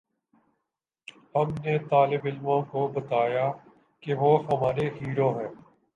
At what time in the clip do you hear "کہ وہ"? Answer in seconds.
4.03-4.31